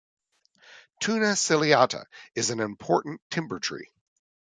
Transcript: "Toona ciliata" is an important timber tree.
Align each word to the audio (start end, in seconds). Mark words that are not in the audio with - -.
"Toona 1.03 1.33
ciliata" 1.35 2.05
is 2.33 2.49
an 2.49 2.59
important 2.59 3.21
timber 3.29 3.59
tree. 3.59 3.87